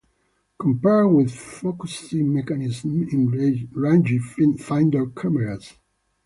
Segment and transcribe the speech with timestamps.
[0.57, 5.73] Compare with focusing mechanism in rangefinder cameras.